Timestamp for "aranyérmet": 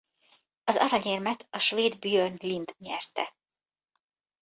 0.75-1.47